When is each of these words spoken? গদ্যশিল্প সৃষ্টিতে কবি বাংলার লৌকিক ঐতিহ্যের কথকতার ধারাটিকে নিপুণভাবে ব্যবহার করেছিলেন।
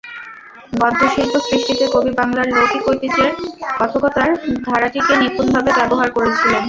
গদ্যশিল্প 0.73 1.33
সৃষ্টিতে 1.47 1.85
কবি 1.93 2.11
বাংলার 2.19 2.47
লৌকিক 2.51 2.83
ঐতিহ্যের 2.89 3.31
কথকতার 3.79 4.29
ধারাটিকে 4.65 5.13
নিপুণভাবে 5.21 5.71
ব্যবহার 5.79 6.09
করেছিলেন। 6.11 6.59